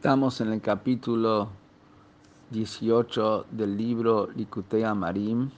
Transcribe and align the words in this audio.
Estamos 0.00 0.40
en 0.40 0.50
el 0.50 0.62
capítulo 0.62 1.50
18 2.52 3.44
del 3.50 3.76
libro 3.76 4.30
Likutei 4.34 4.82
Marim, 4.94 5.50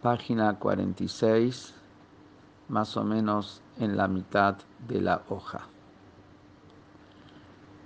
página 0.00 0.56
46, 0.56 1.74
más 2.68 2.96
o 2.96 3.02
menos 3.02 3.60
en 3.80 3.96
la 3.96 4.06
mitad 4.06 4.58
de 4.86 5.00
la 5.00 5.22
hoja. 5.28 5.66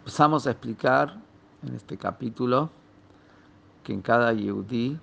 Empezamos 0.01 0.47
a 0.47 0.51
explicar 0.51 1.17
en 1.67 1.75
este 1.75 1.97
capítulo 1.97 2.69
que 3.83 3.95
en 3.95 4.03
cada 4.03 4.35
Yehudí 4.35 5.01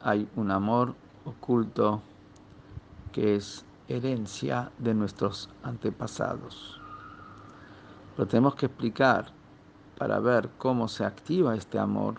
hay 0.00 0.26
un 0.36 0.50
amor 0.50 0.94
oculto 1.26 2.00
que 3.12 3.36
es 3.36 3.66
herencia 3.86 4.72
de 4.78 4.94
nuestros 4.94 5.50
antepasados. 5.62 6.80
Lo 8.16 8.26
tenemos 8.26 8.54
que 8.54 8.64
explicar 8.64 9.36
para 9.98 10.20
ver 10.20 10.48
cómo 10.58 10.86
se 10.86 11.04
activa 11.04 11.56
este 11.56 11.78
amor, 11.78 12.14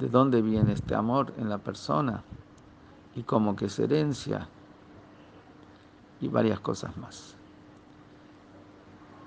de 0.00 0.08
dónde 0.08 0.40
viene 0.40 0.72
este 0.72 0.94
amor 0.94 1.34
en 1.36 1.50
la 1.50 1.58
persona 1.58 2.22
y 3.14 3.22
cómo 3.22 3.54
que 3.54 3.66
es 3.66 3.78
herencia 3.78 4.48
y 6.20 6.28
varias 6.28 6.60
cosas 6.60 6.96
más. 6.96 7.36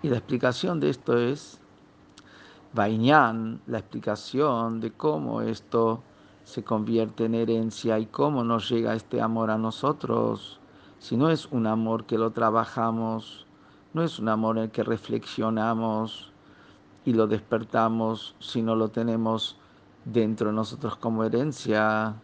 Y 0.02 0.10
la 0.10 0.18
explicación 0.18 0.80
de 0.80 0.90
esto 0.90 1.18
es 1.18 1.60
Bañán, 2.74 3.62
la 3.68 3.80
explicación 3.80 4.80
de 4.80 4.92
cómo 4.92 5.42
esto 5.42 6.02
se 6.44 6.64
convierte 6.64 7.26
en 7.26 7.36
herencia 7.36 8.00
y 8.00 8.08
cómo 8.08 8.44
nos 8.44 8.70
llega 8.70 8.96
este 8.96 9.22
amor 9.22 9.52
a 9.52 9.58
nosotros. 9.58 10.60
Si 10.98 11.18
no 11.18 11.30
es 11.30 11.46
un 11.48 11.68
amor 11.68 12.06
que 12.06 12.18
lo 12.18 12.32
trabajamos, 12.32 13.46
no 13.94 14.04
es 14.04 14.18
un 14.20 14.30
amor 14.30 14.58
en 14.58 14.64
el 14.66 14.72
que 14.72 14.84
reflexionamos, 14.84 16.29
y 17.06 17.14
lo 17.14 17.28
despertamos 17.28 18.36
si 18.40 18.62
no 18.62 18.76
lo 18.76 18.90
tenemos 18.90 19.58
dentro 20.06 20.50
de 20.50 20.56
nosotros 20.56 20.96
como 20.98 21.24
herencia. 21.24 22.16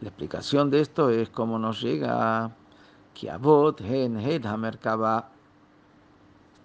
La 0.00 0.08
explicación 0.08 0.70
de 0.70 0.80
esto 0.80 1.10
es 1.10 1.30
cómo 1.30 1.58
nos 1.58 1.80
llega 1.80 2.50
que 3.14 3.30
Abot 3.30 3.80
Hen 3.80 4.18
Está 4.18 5.28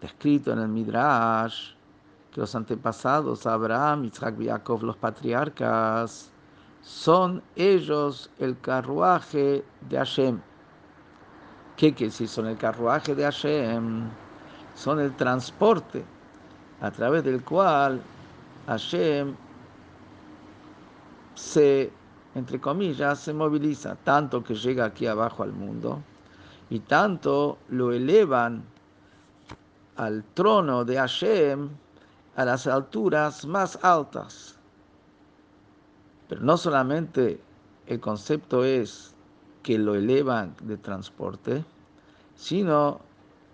escrito 0.01 0.53
en 0.53 0.59
el 0.59 0.67
Midrash 0.69 1.71
que 2.31 2.41
los 2.41 2.55
antepasados, 2.55 3.45
Abraham, 3.45 4.05
Isaac 4.05 4.35
y 4.39 4.47
Jacob, 4.47 4.83
los 4.83 4.97
patriarcas, 4.97 6.31
son 6.81 7.41
ellos 7.55 8.29
el 8.39 8.59
carruaje 8.59 9.63
de 9.89 9.97
Hashem. 9.97 10.39
¿Qué 11.75 11.93
quiere 11.93 12.11
decir? 12.11 12.27
Son 12.27 12.47
el 12.47 12.57
carruaje 12.57 13.13
de 13.13 13.23
Hashem 13.23 14.09
son 14.77 14.99
el 14.99 15.15
transporte 15.15 16.05
a 16.81 16.91
través 16.91 17.23
del 17.23 17.43
cual 17.43 17.99
Hashem 18.67 19.35
se, 21.33 21.91
entre 22.35 22.61
comillas, 22.61 23.19
se 23.19 23.33
moviliza, 23.33 23.95
tanto 23.95 24.43
que 24.43 24.53
llega 24.53 24.85
aquí 24.85 25.07
abajo 25.07 25.43
al 25.43 25.51
mundo 25.51 26.01
y 26.69 26.79
tanto 26.79 27.57
lo 27.69 27.91
elevan 27.91 28.63
al 29.95 30.23
trono 30.35 30.85
de 30.85 30.97
Hashem 30.97 31.69
a 32.35 32.45
las 32.45 32.67
alturas 32.67 33.45
más 33.45 33.79
altas. 33.83 34.55
Pero 36.29 36.41
no 36.41 36.55
solamente 36.55 37.41
el 37.87 37.99
concepto 37.99 38.63
es 38.63 39.15
que 39.63 39.79
lo 39.79 39.95
elevan 39.95 40.55
de 40.61 40.77
transporte, 40.77 41.65
sino 42.35 43.06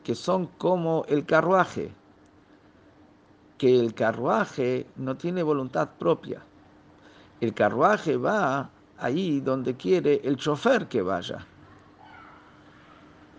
que 0.04 0.16
son 0.16 0.48
como 0.58 1.06
el 1.08 1.26
carruaje, 1.26 1.92
que 3.58 3.80
el 3.80 3.94
carruaje 3.94 4.88
no 4.96 5.16
tiene 5.16 5.44
voluntad 5.44 5.90
propia. 5.98 6.42
El 7.40 7.54
carruaje 7.54 8.18
va 8.18 8.70
ahí 8.98 9.40
donde 9.40 9.76
quiere 9.76 10.22
el 10.24 10.38
chofer 10.38 10.88
que 10.88 11.02
vaya. 11.02 11.46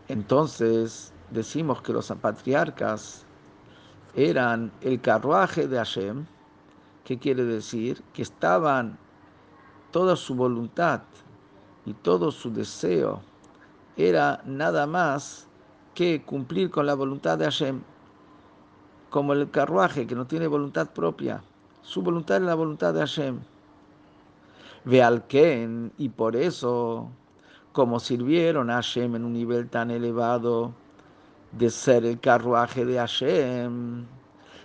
Entonces 0.09 1.13
decimos 1.31 1.83
que 1.83 1.93
los 1.93 2.09
patriarcas 2.21 3.25
eran 4.15 4.73
el 4.81 5.01
carruaje 5.01 5.67
de 5.67 5.77
Hashem, 5.77 6.27
que 7.05 7.19
quiere 7.19 7.45
decir 7.45 8.03
que 8.13 8.23
estaban 8.23 8.99
toda 9.91 10.17
su 10.17 10.35
voluntad 10.35 11.03
y 11.85 11.93
todo 11.93 12.31
su 12.31 12.51
deseo 12.53 13.21
era 13.97 14.43
nada 14.45 14.87
más 14.87 15.47
que 15.95 16.23
cumplir 16.23 16.71
con 16.71 16.87
la 16.87 16.95
voluntad 16.95 17.39
de 17.39 17.45
Hashem, 17.45 17.83
como 19.11 19.33
el 19.33 19.51
carruaje 19.51 20.07
que 20.07 20.15
no 20.15 20.27
tiene 20.27 20.47
voluntad 20.47 20.91
propia. 20.91 21.43
Su 21.83 22.03
voluntad 22.03 22.39
es 22.39 22.43
la 22.43 22.55
voluntad 22.55 22.93
de 22.95 23.01
Hashem. 23.01 23.39
Ve 24.85 25.03
al 25.03 25.27
Ken, 25.27 25.93
y 25.97 26.09
por 26.09 26.37
eso, 26.37 27.09
como 27.73 28.01
sirvieron 28.01 28.71
a 28.71 28.75
Hashem 28.75 29.15
en 29.17 29.25
un 29.25 29.33
nivel 29.33 29.69
tan 29.69 29.91
elevado 29.91 30.75
de 31.53 31.71
ser 31.71 32.05
el 32.05 32.19
carruaje 32.21 32.85
de 32.85 32.99
Hashem, 32.99 34.07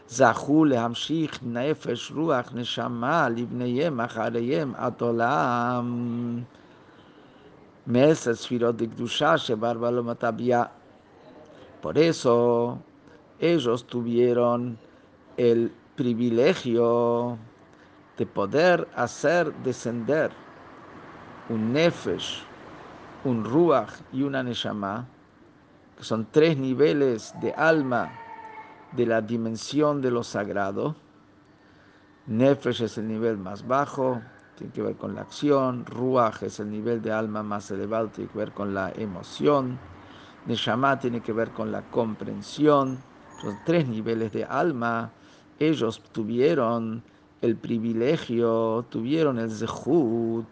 Hamshich 0.10 1.40
Nefesh 1.42 2.12
Ruach 2.12 2.52
Neshama 2.52 3.30
Livneyem 3.30 4.00
Achareyem 4.00 4.74
Atolam 4.76 6.46
Meses 7.86 8.48
Firot 8.48 8.76
de 8.76 8.88
Kdusha 8.88 9.38
Shebar 9.38 9.76
Balomatabia 9.78 10.70
por 11.82 11.98
eso 11.98 12.80
ellos 13.40 13.86
tuvieron 13.86 14.78
el 15.38 15.72
privilegio 15.96 17.38
de 18.18 18.26
poder 18.26 18.88
hacer 18.96 19.54
descender 19.64 20.32
un 21.50 21.74
nefesh, 21.74 22.44
un 23.24 23.44
ruach 23.44 23.92
y 24.12 24.24
una 24.24 24.44
neshama, 24.44 25.08
que 25.98 26.04
son 26.04 26.28
tres 26.32 26.58
niveles 26.58 27.34
de 27.40 27.54
alma 27.54 28.12
de 28.92 29.06
la 29.06 29.22
dimensión 29.22 30.02
de 30.02 30.12
lo 30.12 30.24
sagrado. 30.24 30.96
Nefesh 32.28 32.82
es 32.82 32.98
el 32.98 33.08
nivel 33.08 33.38
más 33.38 33.66
bajo, 33.66 34.22
tiene 34.58 34.74
que 34.74 34.82
ver 34.82 34.96
con 34.98 35.16
la 35.16 35.22
acción. 35.22 35.86
Ruach 35.86 36.44
es 36.44 36.60
el 36.60 36.70
nivel 36.70 37.02
de 37.02 37.12
alma 37.12 37.42
más 37.42 37.72
elevado, 37.72 38.10
tiene 38.10 38.30
que 38.30 38.38
ver 38.38 38.52
con 38.52 38.74
la 38.74 38.92
emoción. 38.96 39.80
Neshama 40.46 41.00
tiene 41.00 41.22
que 41.22 41.34
ver 41.34 41.52
con 41.52 41.72
la 41.72 41.82
comprensión. 41.82 43.00
Son 43.42 43.58
tres 43.66 43.88
niveles 43.88 44.32
de 44.32 44.44
alma. 44.46 45.12
Ellos 45.60 46.02
tuvieron 46.12 47.04
el 47.42 47.56
privilegio, 47.56 48.86
tuvieron 48.90 49.40
el 49.40 49.52
zehut, 49.52 50.48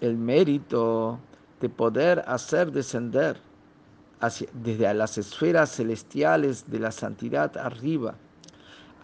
el 0.00 0.16
mérito 0.16 1.18
de 1.60 1.68
poder 1.68 2.24
hacer 2.26 2.72
descender 2.72 3.40
desde 4.52 4.92
las 4.94 5.18
esferas 5.18 5.70
celestiales 5.70 6.70
de 6.70 6.78
la 6.78 6.92
santidad 6.92 7.56
arriba 7.56 8.14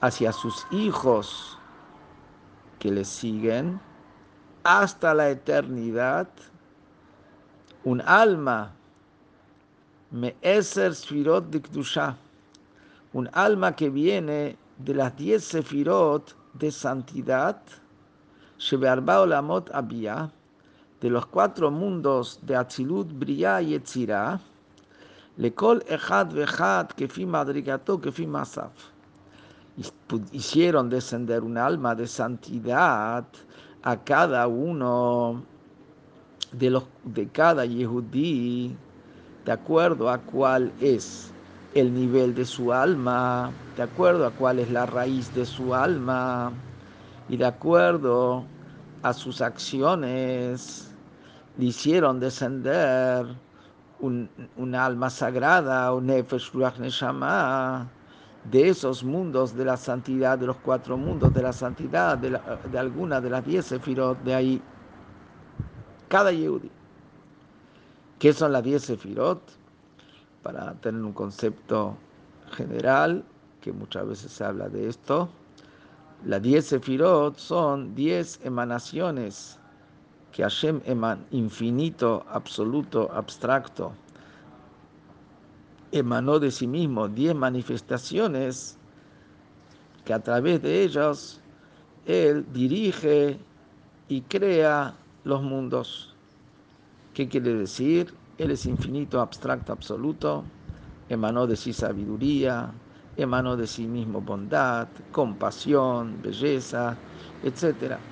hacia 0.00 0.32
sus 0.32 0.66
hijos 0.70 1.58
que 2.78 2.90
les 2.90 3.08
siguen 3.08 3.80
hasta 4.62 5.14
la 5.14 5.30
eternidad, 5.30 6.28
un 7.84 8.00
alma 8.00 8.74
Me'eser 10.10 10.94
Sfirot 10.94 11.50
de 11.50 11.60
Kdusha, 11.60 12.16
un 13.12 13.28
alma 13.34 13.76
que 13.76 13.90
viene 13.90 14.56
de 14.78 14.94
las 14.94 15.14
diez 15.14 15.44
Sefirot 15.44 16.34
de 16.54 16.70
santidad, 16.70 17.60
Shebearba 18.58 19.20
Olamot 19.20 19.70
Abia, 19.74 20.30
de 21.02 21.10
los 21.10 21.26
cuatro 21.26 21.70
mundos 21.70 22.40
de 22.40 22.56
Atzilut, 22.56 23.12
Bria 23.12 23.60
y 23.60 23.74
Etzira, 23.74 24.40
Lekol 25.36 25.84
Echad 25.86 26.32
Vechad, 26.32 26.86
Kefi 26.96 27.26
Madrigato, 27.26 28.00
Kefi 28.00 28.26
Masaf. 28.26 28.72
Hicieron 30.32 30.88
descender 30.88 31.42
un 31.42 31.58
alma 31.58 31.94
de 31.94 32.06
santidad 32.06 33.26
a 33.82 33.96
cada 34.04 34.48
uno 34.48 35.44
de, 36.52 36.70
los, 36.70 36.84
de 37.04 37.28
cada 37.28 37.66
Yehudí 37.66 38.74
de 39.48 39.54
acuerdo 39.54 40.10
a 40.10 40.18
cuál 40.18 40.70
es 40.78 41.32
el 41.72 41.94
nivel 41.94 42.34
de 42.34 42.44
su 42.44 42.70
alma, 42.70 43.50
de 43.78 43.82
acuerdo 43.82 44.26
a 44.26 44.30
cuál 44.30 44.58
es 44.58 44.70
la 44.70 44.84
raíz 44.84 45.34
de 45.34 45.46
su 45.46 45.74
alma 45.74 46.52
y 47.30 47.38
de 47.38 47.46
acuerdo 47.46 48.44
a 49.02 49.14
sus 49.14 49.40
acciones, 49.40 50.94
le 51.56 51.64
hicieron 51.64 52.20
descender 52.20 53.24
un, 54.00 54.28
alma 54.74 55.08
sagrada, 55.08 55.94
un 55.94 56.08
Nefesh 56.08 56.52
Ruach 56.52 56.78
Neshama, 56.78 57.88
de 58.50 58.68
esos 58.68 59.02
mundos 59.02 59.56
de 59.56 59.64
la 59.64 59.78
santidad, 59.78 60.38
de 60.38 60.44
los 60.44 60.58
cuatro 60.58 60.98
mundos 60.98 61.32
de 61.32 61.42
la 61.42 61.54
santidad, 61.54 62.18
de, 62.18 62.38
de 62.70 62.78
alguna 62.78 63.18
de 63.18 63.30
las 63.30 63.46
diez 63.46 63.64
sefirot 63.64 64.22
de 64.24 64.34
ahí. 64.34 64.62
Cada 66.06 66.32
Yehudi. 66.32 66.77
¿Qué 68.18 68.32
son 68.32 68.52
las 68.52 68.64
10 68.64 68.82
sefirot? 68.82 69.40
Para 70.42 70.74
tener 70.74 71.02
un 71.02 71.12
concepto 71.12 71.96
general, 72.50 73.24
que 73.60 73.72
muchas 73.72 74.08
veces 74.08 74.32
se 74.32 74.44
habla 74.44 74.68
de 74.68 74.88
esto. 74.88 75.28
Las 76.24 76.42
diez 76.42 76.66
sefirot 76.66 77.36
son 77.38 77.94
diez 77.94 78.40
emanaciones 78.42 79.58
que 80.32 80.42
Hashem 80.42 80.80
eman, 80.84 81.24
infinito, 81.30 82.24
absoluto, 82.28 83.08
abstracto, 83.12 83.92
emanó 85.92 86.40
de 86.40 86.50
sí 86.50 86.66
mismo, 86.66 87.08
diez 87.08 87.34
manifestaciones 87.34 88.76
que 90.04 90.12
a 90.12 90.20
través 90.20 90.60
de 90.62 90.82
ellas 90.82 91.40
Él 92.06 92.44
dirige 92.52 93.38
y 94.08 94.22
crea 94.22 94.94
los 95.24 95.42
mundos. 95.42 96.16
¿Qué 97.18 97.28
quiere 97.28 97.52
decir? 97.52 98.16
Él 98.36 98.52
es 98.52 98.64
infinito, 98.64 99.20
abstracto, 99.20 99.72
absoluto, 99.72 100.52
emanó 101.08 101.48
de 101.48 101.56
sí 101.56 101.72
sabiduría, 101.72 102.80
emanó 103.16 103.56
de 103.56 103.66
sí 103.66 103.88
mismo 103.88 104.20
bondad, 104.20 104.90
compasión, 105.10 106.22
belleza, 106.22 107.02
etc. 107.42 108.04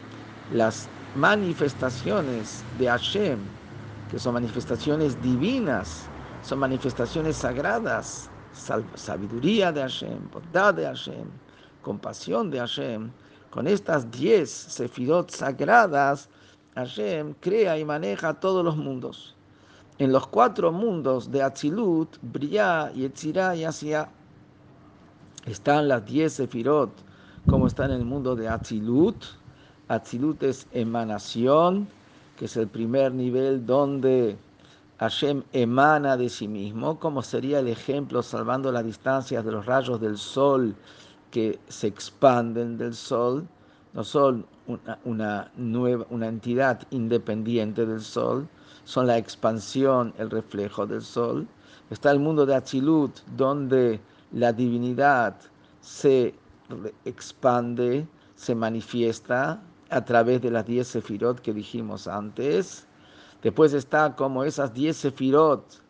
Las 0.49 0.91
manifestaciones 1.13 2.67
de 2.69 2.89
Hashem, 2.89 3.61
que 4.09 4.19
son 4.19 4.35
manifestaciones 4.35 5.21
divinas, 5.21 6.11
son 6.41 6.59
manifestaciones 6.59 7.37
sagradas, 7.37 8.33
sabiduría 8.51 9.71
de 9.71 9.83
Hashem, 9.83 10.29
bondad 10.31 10.75
de 10.75 10.85
Hashem, 10.85 11.31
compasión 11.81 12.51
de 12.51 12.59
Hashem. 12.59 13.15
Con 13.51 13.69
estas 13.69 14.11
diez 14.11 14.51
sefirot 14.51 15.31
sagradas, 15.31 16.29
Hashem 16.77 17.35
crea 17.41 17.79
y 17.79 17.85
maneja 17.85 18.35
todos 18.35 18.63
los 18.63 18.77
mundos. 18.77 19.35
En 19.99 20.13
los 20.13 20.27
cuatro 20.27 20.71
mundos 20.73 21.31
de 21.31 21.43
Atzilut, 21.43 22.19
Briah, 22.21 22.93
Yetzirah 22.93 23.57
y 23.57 23.65
Asia, 23.65 24.11
están 25.47 25.89
las 25.89 26.05
diez 26.05 26.35
sefirot, 26.35 26.91
como 27.49 27.67
está 27.67 27.87
en 27.87 27.93
el 27.93 28.05
mundo 28.05 28.37
de 28.37 28.49
Atzilut. 28.49 29.17
Atzilut 29.89 30.43
es 30.43 30.67
emanación, 30.73 31.89
que 32.37 32.45
es 32.45 32.57
el 32.59 32.69
primer 32.69 33.15
nivel 33.15 33.65
donde 33.65 34.37
Hashem 34.99 35.45
emana 35.55 36.19
de 36.19 36.29
sí 36.29 36.47
mismo, 36.47 37.01
como 37.01 37.23
sería 37.23 37.61
el 37.61 37.69
ejemplo 37.69 38.23
salvando 38.23 38.71
las 38.71 38.85
distancias 38.85 39.43
de 39.43 39.53
los 39.53 39.65
rayos 39.65 39.99
del 39.99 40.19
sol 40.19 40.75
que 41.31 41.59
se 41.69 41.87
expanden 41.87 42.77
del 42.77 42.95
sol, 42.95 43.47
no 43.97 44.05
son 44.05 44.47
una, 45.05 45.51
nueva, 45.57 46.07
una 46.11 46.29
entidad 46.29 46.83
independiente 46.91 47.85
del 47.87 48.03
sol, 48.03 48.47
son 48.85 49.09
la 49.09 49.19
expansión, 49.19 50.15
el 50.19 50.31
reflejo 50.31 50.87
del 50.87 51.03
sol. 51.03 51.49
Está 51.91 52.13
el 52.13 52.21
mundo 52.21 52.47
de 52.47 52.55
Achilut, 52.55 53.19
donde 53.37 53.99
la 54.33 54.53
divinidad 54.53 55.35
se 55.81 56.35
expande, 57.05 58.07
se 58.37 58.55
manifiesta 58.55 59.61
a 59.91 60.05
través 60.05 60.43
de 60.43 60.51
las 60.51 60.67
diez 60.67 60.89
sefirot 60.89 61.41
que 61.41 61.53
dijimos 61.53 62.07
antes 62.07 62.87
Después 63.43 63.73
está 63.75 64.17
como 64.17 64.45
esas 64.45 64.75
diez 64.75 64.97
sefirot 64.97 65.81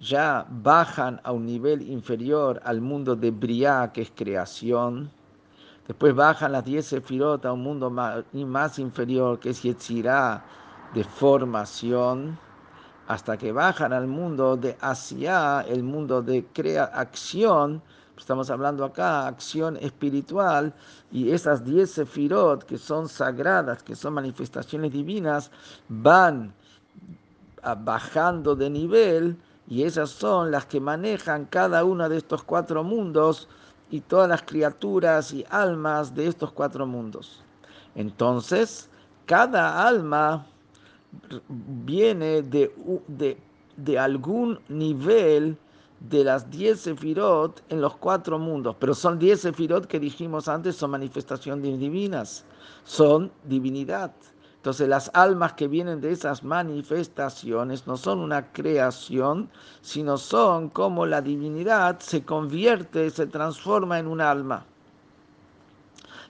ya 0.00 0.46
bajan 0.48 1.20
a 1.24 1.32
un 1.32 1.46
nivel 1.46 1.82
inferior 1.82 2.60
al 2.64 2.80
mundo 2.80 3.16
de 3.16 3.30
Briah, 3.30 3.90
que 3.92 4.02
es 4.02 4.12
creación. 4.14 5.10
Después 5.86 6.14
bajan 6.14 6.52
las 6.52 6.64
diez 6.64 6.86
sefirot 6.86 7.44
a 7.44 7.52
un 7.52 7.62
mundo 7.62 7.90
más, 7.90 8.78
inferior, 8.78 9.38
que 9.38 9.50
es 9.50 9.62
Yetzirah, 9.62 10.42
de 10.94 11.04
formación, 11.04 12.38
hasta 13.06 13.36
que 13.36 13.52
bajan 13.52 13.92
al 13.92 14.06
mundo 14.06 14.56
de 14.56 14.76
Asia, 14.80 15.60
el 15.68 15.82
mundo 15.82 16.22
de 16.22 16.46
crea 16.52 16.84
acción. 16.84 17.82
Estamos 18.16 18.48
hablando 18.48 18.84
acá, 18.84 19.26
acción 19.26 19.76
espiritual, 19.76 20.72
y 21.12 21.30
esas 21.32 21.64
diez 21.64 21.90
sefirot 21.90 22.64
que 22.64 22.78
son 22.78 23.08
sagradas, 23.08 23.82
que 23.82 23.94
son 23.94 24.14
manifestaciones 24.14 24.92
divinas, 24.92 25.50
van 25.88 26.54
bajando 27.78 28.54
de 28.54 28.70
nivel 28.70 29.36
y 29.66 29.82
esas 29.84 30.10
son 30.10 30.50
las 30.50 30.66
que 30.66 30.80
manejan 30.80 31.46
cada 31.46 31.84
uno 31.84 32.08
de 32.08 32.18
estos 32.18 32.42
cuatro 32.42 32.84
mundos 32.84 33.48
y 33.94 34.00
todas 34.00 34.28
las 34.28 34.42
criaturas 34.42 35.32
y 35.32 35.44
almas 35.50 36.16
de 36.16 36.26
estos 36.26 36.50
cuatro 36.50 36.84
mundos. 36.84 37.44
Entonces, 37.94 38.90
cada 39.24 39.86
alma 39.86 40.44
viene 41.48 42.42
de, 42.42 42.74
de, 43.06 43.38
de 43.76 43.96
algún 43.96 44.58
nivel 44.68 45.56
de 46.00 46.24
las 46.24 46.50
diez 46.50 46.80
sefirot 46.80 47.62
en 47.68 47.80
los 47.80 47.94
cuatro 47.96 48.36
mundos, 48.36 48.74
pero 48.80 48.94
son 48.94 49.16
diez 49.16 49.42
sefirot 49.42 49.86
que 49.86 50.00
dijimos 50.00 50.48
antes, 50.48 50.74
son 50.74 50.90
manifestaciones 50.90 51.78
divinas, 51.78 52.44
son 52.82 53.30
divinidad. 53.44 54.10
Entonces 54.64 54.88
las 54.88 55.10
almas 55.12 55.52
que 55.52 55.68
vienen 55.68 56.00
de 56.00 56.10
esas 56.10 56.42
manifestaciones 56.42 57.86
no 57.86 57.98
son 57.98 58.20
una 58.20 58.50
creación, 58.50 59.50
sino 59.82 60.16
son 60.16 60.70
como 60.70 61.04
la 61.04 61.20
divinidad 61.20 62.00
se 62.00 62.24
convierte, 62.24 63.10
se 63.10 63.26
transforma 63.26 63.98
en 63.98 64.06
un 64.06 64.22
alma. 64.22 64.64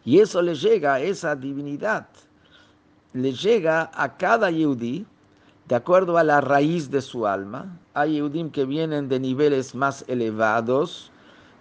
Y 0.05 0.19
eso 0.19 0.43
le 0.43 0.57
llega, 0.57 0.95
a 0.95 1.01
esa 1.01 1.37
divinidad, 1.37 2.09
le 3.13 3.33
llega 3.35 3.93
a 3.95 4.17
cada 4.17 4.51
yudí 4.51 5.07
de 5.69 5.77
acuerdo 5.77 6.19
a 6.19 6.25
la 6.25 6.41
raíz 6.41 6.91
de 6.91 7.03
su 7.03 7.29
alma. 7.29 7.79
Hay 7.95 8.17
yudim 8.17 8.51
que 8.51 8.65
vienen 8.65 9.09
de 9.09 9.21
niveles 9.21 9.77
más 9.77 10.05
elevados 10.09 11.13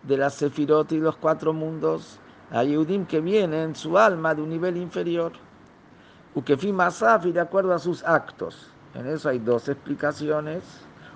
de 0.02 0.18
la 0.18 0.31
sefirot 0.31 0.92
y 0.92 0.98
los 0.98 1.18
cuatro 1.18 1.54
mundos. 1.54 2.18
Hay 2.50 2.74
yudim 2.74 3.06
que 3.06 3.22
vienen 3.22 3.76
su 3.76 3.96
alma 3.96 4.34
de 4.34 4.42
un 4.42 4.50
nivel 4.50 4.78
inferior. 4.78 5.34
Ukefi 6.35 6.71
Masafi 6.71 7.31
de 7.31 7.41
acuerdo 7.41 7.74
a 7.74 7.80
sus 7.80 8.03
actos. 8.03 8.68
En 8.95 9.06
eso 9.07 9.30
hay 9.30 9.38
dos 9.38 9.69
explicaciones. 9.69 10.63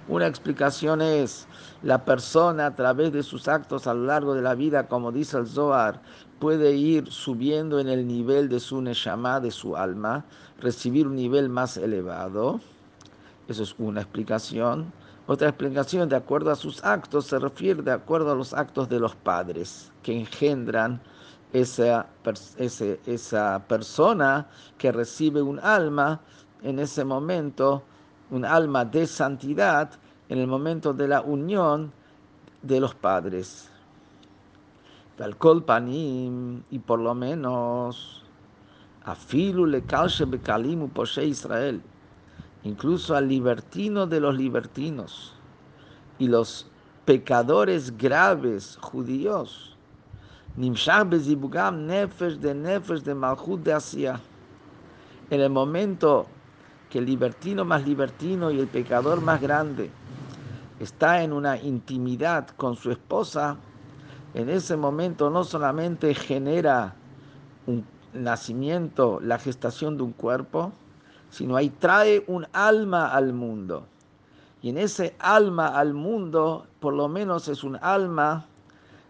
Una 0.07 0.27
explicación 0.27 1.01
es 1.01 1.47
la 1.81 2.05
persona 2.05 2.67
a 2.67 2.75
través 2.75 3.11
de 3.11 3.23
sus 3.23 3.47
actos 3.47 3.87
a 3.87 3.93
lo 3.93 4.05
largo 4.05 4.35
de 4.35 4.41
la 4.41 4.53
vida, 4.53 4.87
como 4.87 5.11
dice 5.11 5.37
el 5.37 5.47
Zohar, 5.47 6.01
puede 6.39 6.75
ir 6.75 7.11
subiendo 7.11 7.79
en 7.79 7.89
el 7.89 8.07
nivel 8.07 8.47
de 8.47 8.59
su 8.59 8.81
neshama, 8.81 9.39
de 9.39 9.51
su 9.51 9.75
alma, 9.75 10.23
recibir 10.59 11.07
un 11.07 11.15
nivel 11.15 11.49
más 11.49 11.77
elevado. 11.77 12.61
Eso 13.47 13.63
es 13.63 13.75
una 13.79 14.01
explicación. 14.01 14.93
Otra 15.25 15.49
explicación, 15.49 16.07
de 16.07 16.15
acuerdo 16.15 16.51
a 16.51 16.55
sus 16.55 16.83
actos, 16.85 17.25
se 17.25 17.39
refiere 17.39 17.81
de 17.81 17.91
acuerdo 17.91 18.31
a 18.31 18.35
los 18.35 18.53
actos 18.53 18.87
de 18.87 18.99
los 18.99 19.15
padres 19.15 19.91
que 20.03 20.17
engendran 20.17 21.01
esa, 21.53 22.07
esa 23.05 23.63
persona 23.67 24.47
que 24.77 24.91
recibe 24.91 25.41
un 25.41 25.59
alma 25.59 26.19
en 26.63 26.79
ese 26.79 27.03
momento, 27.03 27.83
un 28.31 28.43
alma 28.45 28.83
de 28.85 29.07
santidad, 29.07 29.91
en 30.29 30.39
el 30.39 30.47
momento 30.47 30.93
de 30.93 31.07
la 31.07 31.21
unión 31.21 31.91
de 32.61 32.79
los 32.79 32.93
padres. 32.93 33.69
y 35.19 36.79
por 36.79 36.99
lo 36.99 37.15
menos, 37.15 38.23
afilu 39.03 39.65
le 39.65 39.83
calce 39.83 40.25
bekalimu 40.25 40.89
poshe 40.89 41.25
Israel, 41.25 41.81
incluso 42.63 43.15
al 43.15 43.27
libertino 43.29 44.05
de 44.05 44.19
los 44.19 44.35
libertinos 44.35 45.33
y 46.19 46.27
los 46.27 46.67
pecadores 47.05 47.97
graves 47.97 48.77
judíos 48.81 49.76
Nefesh 50.57 52.39
de 52.39 52.55
Nefesh 52.55 53.03
de 53.03 53.13
Malchut 53.13 53.61
de 53.61 53.73
Asia. 53.73 54.19
En 55.29 55.39
el 55.39 55.51
momento 55.51 56.25
que 56.89 56.97
el 56.97 57.05
libertino 57.05 57.63
más 57.63 57.85
libertino 57.85 58.49
y 58.49 58.59
el 58.59 58.67
pecador 58.67 59.21
más 59.21 59.39
grande 59.39 59.91
está 60.79 61.21
en 61.21 61.31
una 61.31 61.57
intimidad 61.57 62.47
con 62.49 62.75
su 62.75 62.91
esposa, 62.91 63.57
en 64.33 64.49
ese 64.49 64.75
momento 64.77 65.29
no 65.29 65.43
solamente 65.43 66.15
genera 66.15 66.95
un 67.67 67.85
nacimiento, 68.13 69.19
la 69.21 69.37
gestación 69.37 69.95
de 69.97 70.03
un 70.03 70.13
cuerpo, 70.13 70.71
sino 71.29 71.55
ahí 71.55 71.69
trae 71.69 72.23
un 72.27 72.47
alma 72.51 73.09
al 73.09 73.31
mundo. 73.31 73.85
Y 74.63 74.69
en 74.69 74.79
ese 74.79 75.15
alma 75.19 75.67
al 75.67 75.93
mundo, 75.93 76.65
por 76.79 76.93
lo 76.93 77.07
menos 77.07 77.47
es 77.47 77.63
un 77.63 77.77
alma 77.79 78.47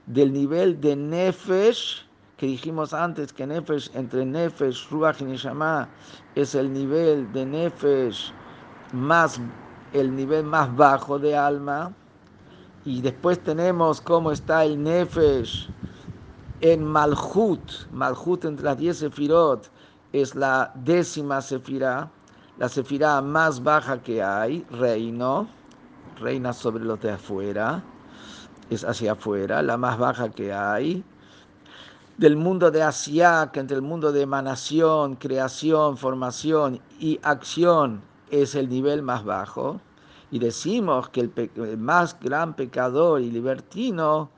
del 0.07 0.31
nivel 0.31 0.79
de 0.79 0.95
Nefesh, 0.95 2.05
que 2.37 2.47
dijimos 2.47 2.93
antes 2.93 3.33
que 3.33 3.45
Nefesh, 3.45 3.91
entre 3.93 4.25
Nefesh, 4.25 4.89
Ruach 4.89 5.21
y 5.21 5.25
Neshama, 5.25 5.89
es 6.35 6.55
el 6.55 6.71
nivel 6.71 7.31
de 7.33 7.45
Nefesh 7.45 8.31
más, 8.93 9.39
el 9.93 10.15
nivel 10.15 10.45
más 10.45 10.73
bajo 10.75 11.19
de 11.19 11.35
alma. 11.35 11.93
Y 12.85 13.01
después 13.01 13.39
tenemos 13.43 13.99
cómo 13.99 14.31
está 14.31 14.63
el 14.63 14.81
Nefesh 14.81 15.69
en 16.61 16.85
Malhut. 16.85 17.91
Malhut 17.91 18.45
entre 18.45 18.65
las 18.65 18.77
diez 18.77 18.97
sefirot 18.97 19.69
es 20.13 20.35
la 20.35 20.71
décima 20.75 21.41
sefirá, 21.41 22.09
la 22.57 22.69
sefirá 22.69 23.21
más 23.21 23.61
baja 23.61 24.01
que 24.01 24.23
hay, 24.23 24.65
reino, 24.71 25.49
reina 26.17 26.53
sobre 26.53 26.85
los 26.85 27.01
de 27.01 27.11
afuera 27.11 27.83
es 28.69 28.83
hacia 28.83 29.13
afuera, 29.13 29.61
la 29.61 29.77
más 29.77 29.97
baja 29.97 30.29
que 30.29 30.53
hay. 30.53 31.03
Del 32.17 32.35
mundo 32.35 32.71
de 32.71 32.81
Asia, 32.81 33.49
que 33.53 33.59
entre 33.59 33.75
el 33.75 33.83
mundo 33.83 34.11
de 34.11 34.21
emanación, 34.21 35.15
creación, 35.15 35.97
formación 35.97 36.81
y 36.99 37.19
acción 37.21 38.01
es 38.31 38.55
el 38.55 38.69
nivel 38.69 39.03
más 39.03 39.23
bajo. 39.23 39.79
Y 40.31 40.39
decimos 40.39 41.09
que 41.09 41.21
el, 41.21 41.77
más 41.77 42.19
gran 42.19 42.55
pecador 42.55 43.21
y 43.21 43.31
libertino 43.31 44.29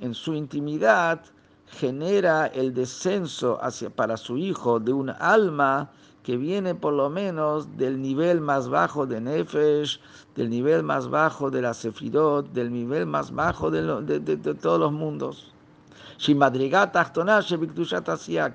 en 0.00 0.14
su 0.14 0.34
intimidad 0.34 1.20
genera 1.66 2.46
el 2.46 2.72
descenso 2.72 3.58
hacia, 3.60 3.90
para 3.90 4.16
su 4.16 4.38
hijo 4.38 4.78
de 4.78 4.92
un 4.92 5.10
alma 5.10 5.90
que 6.26 6.36
viene 6.36 6.74
por 6.74 6.92
lo 6.92 7.08
menos 7.08 7.76
del 7.76 8.02
nivel 8.02 8.40
más 8.40 8.68
bajo 8.68 9.06
de 9.06 9.20
Nefesh, 9.20 10.00
del 10.34 10.50
nivel 10.50 10.82
más 10.82 11.08
bajo 11.08 11.52
de 11.52 11.62
la 11.62 11.72
Sefirot, 11.72 12.50
del 12.52 12.72
nivel 12.72 13.06
más 13.06 13.32
bajo 13.32 13.70
de, 13.70 14.02
de, 14.02 14.36
todos 14.56 14.80
los 14.80 14.90
mundos. 14.90 15.52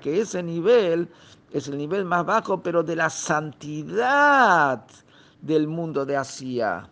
Que 0.02 0.20
ese 0.20 0.42
nivel 0.42 1.08
es 1.50 1.66
el 1.66 1.78
nivel 1.78 2.04
más 2.04 2.26
bajo, 2.26 2.62
pero 2.62 2.82
de 2.82 2.94
la 2.94 3.08
santidad 3.08 4.84
del 5.40 5.66
mundo 5.66 6.04
de 6.04 6.18
Asia. 6.18 6.86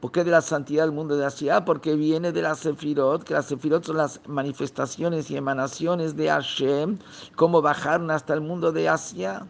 ¿Por 0.00 0.12
qué 0.12 0.24
de 0.24 0.30
la 0.30 0.40
santidad 0.40 0.84
del 0.84 0.92
mundo 0.92 1.14
de 1.14 1.26
Asia? 1.26 1.62
Porque 1.62 1.94
viene 1.94 2.32
de 2.32 2.40
la 2.40 2.54
Sefirot, 2.54 3.22
que 3.22 3.34
las 3.34 3.44
Sefirot 3.48 3.84
son 3.84 3.98
las 3.98 4.18
manifestaciones 4.26 5.30
y 5.30 5.36
emanaciones 5.36 6.16
de 6.16 6.28
Hashem, 6.30 6.96
cómo 7.36 7.60
bajaron 7.60 8.10
hasta 8.10 8.32
el 8.32 8.40
mundo 8.40 8.72
de 8.72 8.88
Asia 8.88 9.46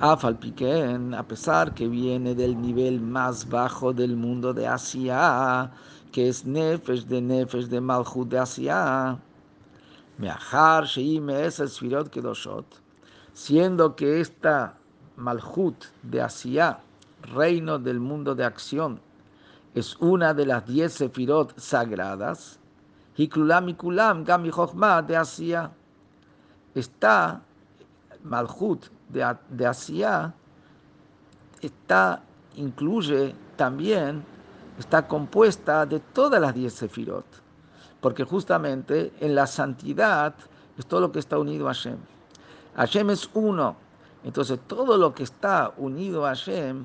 a 0.00 1.22
pesar 1.26 1.74
que 1.74 1.88
viene 1.88 2.34
del 2.34 2.60
nivel 2.60 3.00
más 3.00 3.48
bajo 3.48 3.92
del 3.92 4.16
mundo 4.16 4.54
de 4.54 4.66
Asia, 4.66 5.70
que 6.12 6.28
es 6.28 6.44
Nefesh 6.44 7.04
de 7.06 7.20
Nefesh 7.20 7.66
de 7.66 7.80
Malchut 7.80 8.28
de 8.28 8.38
Asia, 8.38 9.18
siendo 13.32 13.96
que 13.96 14.20
esta 14.20 14.74
Malchut 15.16 15.84
de 16.04 16.22
Asia, 16.22 16.78
reino 17.34 17.78
del 17.80 17.98
mundo 17.98 18.36
de 18.36 18.44
acción, 18.44 19.00
es 19.74 19.96
una 19.96 20.32
de 20.32 20.46
las 20.46 20.64
diez 20.64 20.92
Sefirot 20.92 21.58
sagradas, 21.58 22.60
Hikulam 23.16 23.74
Kulam 23.74 24.22
Gami 24.22 24.50
de 25.08 25.16
Asia, 25.16 25.72
está 26.76 27.42
Malchut 28.22 28.97
de, 29.08 29.36
de 29.50 29.66
Asia 29.66 30.34
está, 31.60 32.22
incluye 32.56 33.34
también, 33.56 34.24
está 34.78 35.06
compuesta 35.06 35.86
de 35.86 36.00
todas 36.00 36.40
las 36.40 36.54
diez 36.54 36.74
sefirot, 36.74 37.26
porque 38.00 38.24
justamente 38.24 39.12
en 39.20 39.34
la 39.34 39.46
santidad 39.46 40.34
es 40.76 40.86
todo 40.86 41.00
lo 41.00 41.12
que 41.12 41.18
está 41.18 41.38
unido 41.38 41.68
a 41.68 41.74
Hashem. 41.74 41.96
Hashem 42.76 43.10
es 43.10 43.28
uno, 43.34 43.76
entonces 44.22 44.58
todo 44.66 44.96
lo 44.96 45.14
que 45.14 45.24
está 45.24 45.72
unido 45.76 46.26
a 46.26 46.30
Hashem 46.30 46.84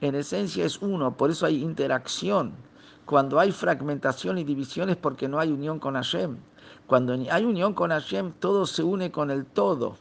en 0.00 0.14
esencia 0.14 0.64
es 0.64 0.80
uno, 0.80 1.16
por 1.16 1.30
eso 1.30 1.46
hay 1.46 1.62
interacción. 1.62 2.52
Cuando 3.04 3.38
hay 3.38 3.52
fragmentación 3.52 4.38
y 4.38 4.44
división 4.44 4.88
es 4.88 4.96
porque 4.96 5.28
no 5.28 5.38
hay 5.38 5.52
unión 5.52 5.78
con 5.78 5.94
Hashem. 5.94 6.38
Cuando 6.86 7.12
hay 7.30 7.44
unión 7.44 7.74
con 7.74 7.90
Hashem, 7.90 8.32
todo 8.32 8.64
se 8.64 8.82
une 8.82 9.10
con 9.10 9.30
el 9.30 9.44
todo. 9.44 9.96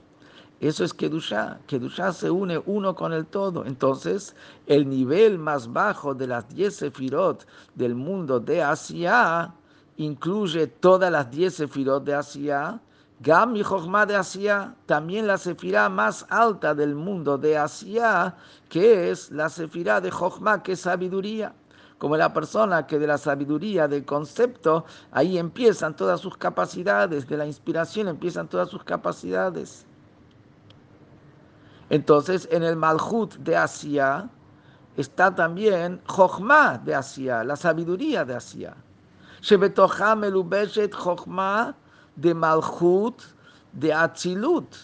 Eso 0.63 0.86
es 0.86 0.93
Kedushá. 0.93 1.60
Kedushá 1.67 2.13
se 2.13 2.32
une 2.32 2.58
uno 2.58 2.96
con 2.96 3.12
el 3.12 3.25
todo. 3.25 3.65
Entonces, 3.65 4.34
el 4.65 4.88
nivel 4.88 5.38
más 5.38 5.74
bajo 5.74 6.13
de 6.15 6.25
las 6.25 6.48
diez 6.48 6.77
sefirot 6.77 7.46
del 7.75 7.96
mundo 7.96 8.39
de 8.39 8.63
Asia 8.63 9.53
incluye 9.98 10.67
todas 10.67 11.12
las 11.12 11.29
diez 11.29 11.55
sefirot 11.55 12.05
de 12.05 12.13
Asia. 12.13 12.79
Gam 13.20 13.58
y 13.58 13.63
de 14.08 14.15
Asia, 14.15 14.74
también 14.86 15.27
la 15.27 15.38
sefirá 15.38 15.89
más 15.89 16.25
alta 16.29 16.74
del 16.74 16.96
mundo 16.96 17.38
de 17.38 17.58
Asia, 17.58 18.34
que 18.70 19.12
es 19.12 19.32
la 19.32 19.50
sefirá 19.50 20.00
de 20.00 20.12
Jochma, 20.12 20.63
que 20.63 20.72
es 20.72 20.79
sabiduría 20.79 21.53
como 21.98 22.17
la 22.17 22.34
persona 22.34 22.88
que 22.88 23.00
de 23.00 23.08
la 23.08 23.17
sabiduría, 23.17 23.88
del 23.88 24.03
concepto, 24.03 24.86
ahí 25.12 25.38
empiezan 25.38 25.96
todas 25.96 26.20
sus 26.20 26.36
capacidades, 26.38 27.27
de 27.27 27.38
la 27.38 27.46
inspiración 27.46 28.10
empiezan 28.10 28.50
todas 28.50 28.70
sus 28.70 28.84
capacidades. 28.84 29.86
Entonces, 31.90 32.48
en 32.52 32.63
el 32.63 32.75
Malhut 32.75 33.36
de 33.38 33.56
Asia 33.56 34.30
está 34.98 35.34
también 35.34 36.02
Jochma 36.06 36.78
de 36.78 36.96
Asia, 36.96 37.44
la 37.44 37.56
sabiduría 37.56 38.24
de 38.25 38.36
Asia. 38.36 38.75
Shebetocha 39.42 40.16
melubeshet 40.16 40.94
Jochma 40.94 41.75
de 42.16 42.34
Malhut 42.34 43.22
de 43.74 43.94
Atzilut. 43.94 44.75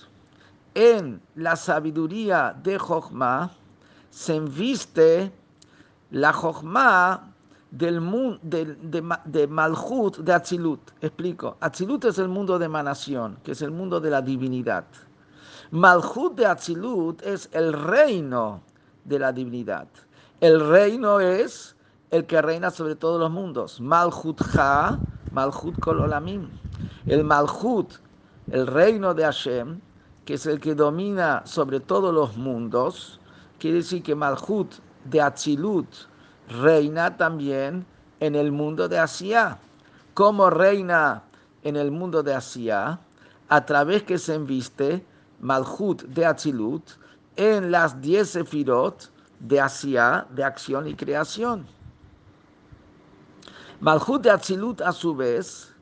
En 0.76 1.22
la 1.36 1.56
sabiduría 1.56 2.56
de 2.62 2.78
Jochma 2.78 3.52
se 4.10 4.36
enviste 4.36 5.32
la 6.12 6.34
Jochma 6.34 7.32
del 7.72 8.02
de, 8.42 8.66
de, 8.66 9.04
de, 9.26 9.48
Malhut 9.48 10.18
de 10.18 10.34
Atzilut. 10.34 10.92
Explico. 11.02 11.58
Atzilut 11.62 12.06
es 12.06 12.18
el 12.18 12.28
mundo 12.28 12.60
de 12.60 12.66
emanación, 12.66 13.38
que 13.44 13.52
es 13.54 13.62
el 13.62 13.72
mundo 13.72 14.00
de 14.00 14.10
la 14.10 14.22
divinidad. 14.22 14.86
Malhut 15.72 16.36
de 16.36 16.48
Atzilut 16.48 17.22
es 17.22 17.48
el 17.52 17.74
reino 17.74 18.64
de 19.06 19.20
la 19.20 19.32
divinidad. 19.32 19.88
El 20.42 20.68
reino 20.68 21.20
es 21.20 21.76
el 22.10 22.26
que 22.26 22.42
reina 22.42 22.72
sobre 22.72 22.96
todos 22.96 23.20
los 23.20 23.30
mundos. 23.30 23.80
Malhut 23.80 24.42
Ha, 24.58 25.00
Malhut 25.32 25.80
Kol 25.80 26.12
El 27.06 27.24
Malhut, 27.24 27.94
el 28.50 28.66
reino 28.66 29.14
de 29.14 29.24
Hashem, 29.26 29.80
que 30.26 30.34
es 30.34 30.48
el 30.48 30.60
que 30.60 30.74
domina 30.74 31.44
sobre 31.46 31.80
todos 31.80 32.16
los 32.16 32.36
mundos, 32.36 33.20
quiere 33.60 33.78
decir 33.78 34.02
que 34.02 34.16
Malhut 34.16 34.74
de 35.06 35.22
Atzilut 35.22 35.88
reina 36.48 37.16
también 37.16 37.86
en 38.20 38.34
el 38.34 38.52
mundo 38.52 38.90
de 38.90 38.98
Asia. 38.98 39.60
¿Cómo 40.16 40.50
reina 40.50 41.22
en 41.62 41.76
el 41.76 41.92
mundo 41.92 42.24
de 42.24 42.34
Asia? 42.34 43.00
A 43.50 43.66
través 43.68 44.02
que 44.02 44.18
se 44.18 44.34
enviste 44.34 45.06
Malhut 45.40 46.04
de 46.04 46.26
Atzilut 46.26 46.84
en 47.36 47.72
las 47.72 48.02
diez 48.02 48.32
sefirot 48.32 49.10
de 49.40 49.62
Asia, 49.62 50.28
de 50.32 50.44
acción 50.44 50.88
y 50.88 50.96
creación. 50.96 51.66
Malhut 53.80 54.22
de 54.22 54.30
Atzilut, 54.30 54.82
a 54.82 54.92
su 54.92 55.16
vez, 55.16 55.74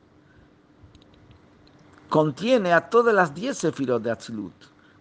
contiene 2.10 2.74
a 2.74 2.90
todas 2.90 3.14
las 3.14 3.34
diez 3.34 3.58
sefirot 3.58 4.04
de 4.04 4.12
Atzilut. 4.12 4.54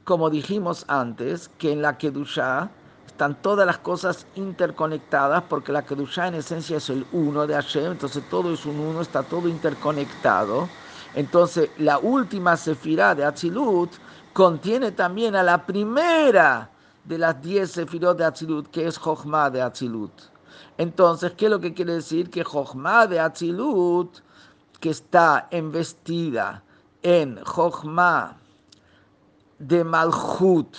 Como 0.05 0.31
dijimos 0.31 0.85
antes, 0.89 1.51
que 1.59 1.73
en 1.73 1.83
la 1.83 1.99
Kedusha 1.99 2.71
están 3.07 3.35
todas 3.43 3.67
las 3.67 3.79
cosas 3.79 4.27
interconectadas, 4.35 5.43
porque 5.49 5.73
la 5.73 5.85
Kedusha 5.85 6.29
en 6.29 6.35
esencia 6.35 6.79
es 6.79 6.89
el 6.89 7.07
uno 7.13 7.47
de 7.47 7.55
Hashem, 7.55 7.93
entonces 7.93 8.23
todo 8.31 8.53
es 8.53 8.65
un 8.65 8.79
uno, 8.79 9.01
está 9.01 9.23
todo 9.23 9.49
interconectado. 9.49 10.69
Entonces, 11.15 11.71
la 11.79 11.99
última 11.99 12.57
sefirá 12.57 13.15
de 13.15 13.25
Atzilut 13.25 13.91
contiene 14.37 14.93
también 14.93 15.35
a 15.35 15.43
la 15.43 15.65
primera 15.65 16.69
de 17.05 17.17
las 17.17 17.41
diez 17.41 17.71
sefirot 17.71 18.19
de 18.19 18.25
Atzilut, 18.27 18.69
que 18.69 18.87
es 18.87 18.99
Jochma 18.99 19.49
de 19.49 19.63
Atzilut. 19.63 20.13
Entonces, 20.77 21.33
¿qué 21.33 21.47
es 21.47 21.51
lo 21.51 21.59
que 21.59 21.73
quiere 21.73 21.95
decir? 21.95 22.29
Que 22.29 22.45
Jochma 22.45 23.07
de 23.07 23.19
Atzilut, 23.19 24.19
que 24.79 24.91
está 24.91 25.49
embestida 25.51 26.63
en 27.03 27.43
Jochma 27.45 28.37
de 29.59 29.83
Malchut 29.83 30.77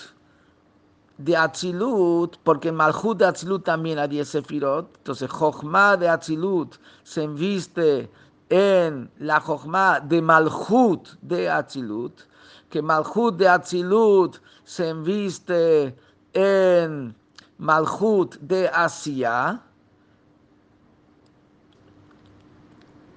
de 1.18 1.36
Atzilut, 1.36 2.38
porque 2.44 2.70
en 2.70 2.76
Malchut 2.76 3.18
de 3.18 3.26
Atzilut 3.26 3.64
también 3.64 3.98
hay 3.98 4.10
10 4.10 4.28
sefirot, 4.30 4.98
entonces 4.98 5.32
Jochma 5.32 5.98
de 5.98 6.08
Atzilut 6.08 6.76
se 7.02 7.24
enviste 7.24 8.12
en 8.50 9.10
la 9.18 9.40
Jochma 9.40 10.00
de 10.00 10.22
Malchut 10.22 11.08
de 11.24 11.50
Atzilut, 11.50 12.22
que 12.70 12.82
Malhut 12.82 13.32
de 13.38 13.48
Atzilut 13.48 14.42
se 14.66 14.90
enviste 14.90 15.96
en 16.34 17.16
Malhut 17.58 18.38
de 18.42 18.70
Asia. 18.74 19.62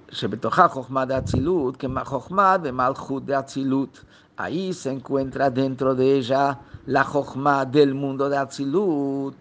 Shebetoja 0.09 0.67
Jochma 0.67 1.05
de 1.05 1.15
Atzilut, 1.15 1.77
que 1.77 1.87
Jochma 1.87 2.57
de 2.57 2.71
Malhut 2.71 3.23
de 3.25 3.35
Atzilut. 3.35 3.99
Ahí 4.37 4.73
se 4.73 4.91
encuentra 4.91 5.49
dentro 5.49 5.93
de 5.93 6.17
ella 6.17 6.59
la 6.85 7.03
Jochma 7.03 7.65
del 7.65 7.93
mundo 7.93 8.29
de 8.29 8.37
Atzilut. 8.37 9.35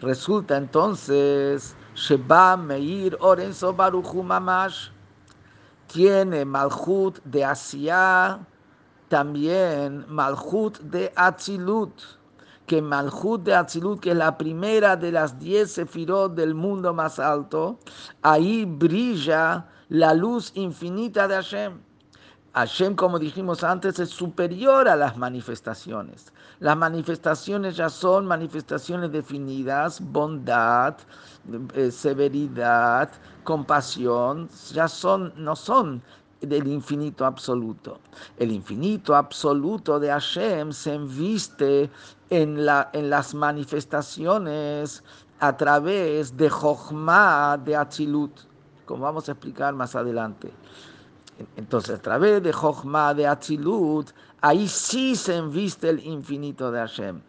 Resulta 0.00 0.56
entonces 0.56 1.74
Sheba 1.94 2.56
Meir 2.56 3.16
Orenzo 3.20 3.72
Baruchu 3.72 4.22
Mamash 4.22 4.90
tiene 5.86 6.44
Malhut 6.44 7.22
de 7.24 7.44
Asia 7.44 8.40
también 9.08 10.04
Malhut 10.08 10.78
de 10.80 11.12
Atzilut, 11.16 11.92
que 12.66 12.80
Malhut 12.80 13.42
de 13.42 13.54
Atzilut, 13.54 14.00
que 14.00 14.10
es 14.10 14.16
la 14.16 14.36
primera 14.36 14.96
de 14.96 15.12
las 15.12 15.38
diez 15.38 15.72
sefirot 15.72 16.34
del 16.34 16.54
mundo 16.54 16.92
más 16.94 17.18
alto, 17.18 17.78
ahí 18.22 18.64
brilla 18.64 19.66
la 19.88 20.14
luz 20.14 20.52
infinita 20.54 21.28
de 21.28 21.34
Hashem. 21.34 21.80
Hashem, 22.54 22.94
como 22.94 23.18
dijimos 23.18 23.64
antes, 23.64 23.98
es 23.98 24.10
superior 24.10 24.88
a 24.88 24.94
las 24.94 25.16
manifestaciones. 25.16 26.32
Las 26.60 26.76
manifestaciones 26.76 27.76
ya 27.76 27.88
son 27.88 28.26
manifestaciones 28.26 29.10
definidas, 29.10 30.00
bondad, 30.00 30.94
eh, 31.74 31.90
severidad, 31.90 33.10
compasión, 33.42 34.48
ya 34.72 34.86
son, 34.86 35.32
no 35.36 35.56
son 35.56 36.00
del 36.46 36.66
infinito 36.66 37.24
absoluto. 37.24 37.98
El 38.38 38.52
infinito 38.52 39.14
absoluto 39.14 39.98
de 39.98 40.08
Hashem 40.08 40.72
se 40.72 40.94
enviste 40.94 41.90
en, 42.30 42.64
la, 42.64 42.90
en 42.92 43.10
las 43.10 43.34
manifestaciones 43.34 45.02
a 45.40 45.56
través 45.56 46.36
de 46.36 46.48
Jochma 46.48 47.58
de 47.64 47.76
Achilut, 47.76 48.32
como 48.86 49.04
vamos 49.04 49.28
a 49.28 49.32
explicar 49.32 49.74
más 49.74 49.94
adelante. 49.94 50.52
Entonces, 51.56 51.96
a 51.96 52.02
través 52.02 52.42
de 52.42 52.52
Jochma 52.52 53.12
de 53.14 53.26
Atzilut, 53.26 54.10
ahí 54.40 54.68
sí 54.68 55.16
se 55.16 55.36
enviste 55.36 55.90
el 55.90 56.04
infinito 56.04 56.70
de 56.70 56.78
Hashem. 56.78 57.20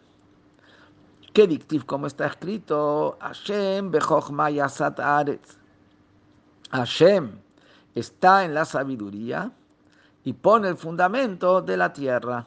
¿Qué 1.36 1.46
dictiv? 1.46 1.84
Como 1.84 2.06
está 2.06 2.28
escrito, 2.28 3.18
Hashem 3.20 3.90
bejochma 3.90 4.50
yasat 4.50 4.98
aretz. 4.98 5.58
Hashem 6.70 7.38
está 7.96 8.44
en 8.44 8.52
la 8.54 8.66
sabiduría 8.66 9.50
y 10.22 10.34
pone 10.34 10.68
el 10.68 10.76
fundamento 10.76 11.62
de 11.62 11.76
la 11.78 11.92
tierra. 11.92 12.46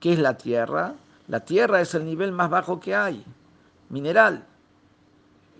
¿Qué 0.00 0.12
es 0.14 0.18
la 0.18 0.36
tierra? 0.36 0.94
La 1.28 1.40
tierra 1.40 1.80
es 1.80 1.94
el 1.94 2.04
nivel 2.04 2.32
más 2.32 2.50
bajo 2.50 2.80
que 2.80 2.94
hay. 2.94 3.24
Mineral, 3.90 4.44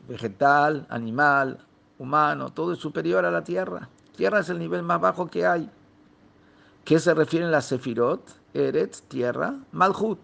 vegetal, 0.09 0.87
animal, 0.91 1.65
humano, 1.99 2.53
todo 2.53 2.73
es 2.73 2.81
superior 2.81 3.25
a 3.25 3.31
la 3.31 3.45
tierra. 3.45 3.89
Tierra 4.17 4.41
es 4.41 4.49
el 4.49 4.59
nivel 4.59 4.83
más 4.83 5.01
bajo 5.01 5.29
que 5.29 5.47
hay. 5.47 5.71
¿Qué 6.85 6.99
se 6.99 7.15
refiere 7.15 7.47
a 7.47 7.51
la 7.51 7.61
Sefirot? 7.61 8.23
Eretz, 8.53 9.03
tierra, 9.03 9.55
Malhut. 9.71 10.19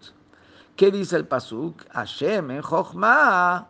¿Qué 0.75 0.91
dice 0.91 1.15
el 1.15 1.25
Pasuk? 1.25 1.87
Hashem 1.93 2.51
en 2.51 2.61
Jochma. 2.61 3.69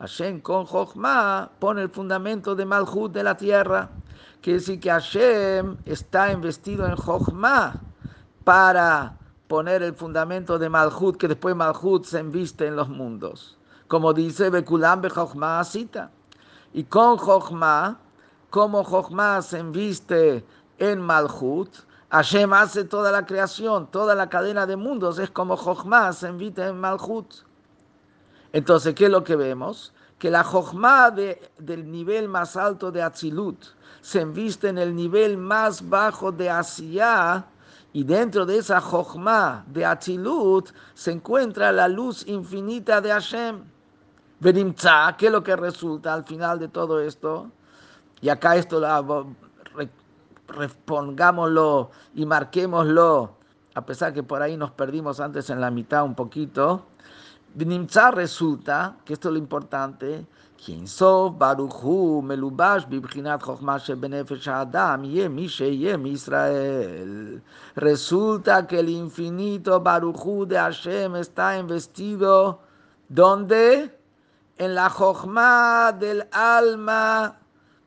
Hashem 0.00 0.40
con 0.40 0.66
Jochma 0.66 1.50
pone 1.58 1.80
el 1.80 1.88
fundamento 1.88 2.54
de 2.54 2.66
Malhut 2.66 3.10
de 3.10 3.22
la 3.22 3.38
tierra. 3.38 3.88
Quiere 4.44 4.58
decir 4.58 4.78
que 4.78 4.90
Hashem 4.90 5.78
está 5.86 6.30
investido 6.30 6.84
en 6.84 6.96
Jochma 6.96 7.80
para 8.44 9.16
poner 9.48 9.82
el 9.82 9.94
fundamento 9.94 10.58
de 10.58 10.68
Malhut, 10.68 11.16
que 11.16 11.28
después 11.28 11.56
Malhut 11.56 12.04
se 12.04 12.20
inviste 12.20 12.66
en 12.66 12.76
los 12.76 12.90
mundos. 12.90 13.56
Como 13.88 14.12
dice 14.12 14.50
Bekulam 14.50 15.00
be 15.00 15.08
Jochma 15.08 15.60
Asita. 15.60 16.10
Y 16.74 16.84
con 16.84 17.16
Jochma 17.16 17.98
como 18.50 18.84
Jochma 18.84 19.40
se 19.40 19.60
enviste 19.60 20.44
en 20.76 21.00
Malhut, 21.00 21.70
Hashem 22.10 22.52
hace 22.52 22.84
toda 22.84 23.10
la 23.10 23.24
creación, 23.24 23.86
toda 23.86 24.14
la 24.14 24.28
cadena 24.28 24.66
de 24.66 24.76
mundos, 24.76 25.18
es 25.18 25.30
como 25.30 25.56
Jochma 25.56 26.12
se 26.12 26.26
enviste 26.26 26.66
en 26.66 26.78
Malhut. 26.78 27.32
Entonces, 28.52 28.94
¿qué 28.94 29.06
es 29.06 29.10
lo 29.10 29.24
que 29.24 29.36
vemos? 29.36 29.93
Que 30.18 30.30
la 30.30 30.44
Jochma 30.44 31.10
del 31.10 31.90
nivel 31.90 32.28
más 32.28 32.56
alto 32.56 32.90
de 32.90 33.02
Atzilut 33.02 33.64
se 34.00 34.20
enviste 34.20 34.68
en 34.68 34.78
el 34.78 34.94
nivel 34.94 35.36
más 35.36 35.88
bajo 35.88 36.30
de 36.30 36.50
Asiyah, 36.50 37.46
y 37.94 38.02
dentro 38.02 38.44
de 38.44 38.58
esa 38.58 38.80
Jochma 38.80 39.64
de 39.68 39.84
Atzilut 39.84 40.70
se 40.94 41.12
encuentra 41.12 41.70
la 41.70 41.86
luz 41.86 42.26
infinita 42.26 43.00
de 43.00 43.10
Hashem. 43.10 43.62
Venimtza, 44.40 45.14
¿qué 45.16 45.26
es 45.26 45.32
lo 45.32 45.42
que 45.42 45.54
resulta 45.54 46.12
al 46.12 46.24
final 46.24 46.58
de 46.58 46.68
todo 46.68 47.00
esto? 47.00 47.50
Y 48.20 48.28
acá 48.28 48.56
esto 48.56 48.80
lo, 48.80 49.28
respongámoslo 50.48 51.90
y 52.14 52.26
marquémoslo, 52.26 53.36
a 53.74 53.86
pesar 53.86 54.12
que 54.12 54.22
por 54.22 54.42
ahí 54.42 54.56
nos 54.56 54.72
perdimos 54.72 55.20
antes 55.20 55.48
en 55.50 55.60
la 55.60 55.70
mitad 55.70 56.04
un 56.04 56.14
poquito. 56.14 56.84
Nimtza 57.56 58.10
resulta, 58.10 58.96
que 59.04 59.12
esto 59.12 59.28
es 59.28 59.32
lo 59.34 59.38
importante, 59.38 60.26
quien 60.64 60.88
sof 60.88 61.38
baruchu 61.38 62.20
melubash 62.20 62.84
bibchinat 62.88 63.42
chokhmah 63.42 63.78
benefesh 63.96 64.48
adam 64.48 65.04
yem 65.04 65.36
yem 65.38 66.06
Israel. 66.06 67.40
Resulta 67.76 68.66
que 68.66 68.80
el 68.80 68.88
infinito 68.88 69.80
baruchu 69.80 70.46
de 70.46 70.56
Hashem 70.56 71.14
está 71.14 71.56
investido, 71.56 72.60
¿dónde? 73.08 73.96
En 74.58 74.74
la 74.74 74.90
chokhmah 74.90 75.92
del 75.92 76.26
alma 76.32 77.38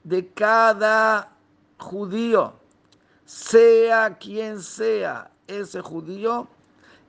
de 0.06 0.32
cada 0.34 1.30
judío, 1.78 2.54
sea 3.26 4.18
quien 4.18 4.62
sea 4.62 5.30
ese 5.46 5.82
judío, 5.82 6.48